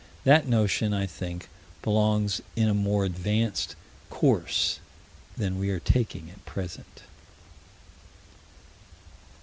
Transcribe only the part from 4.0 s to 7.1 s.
course than we are taking at present.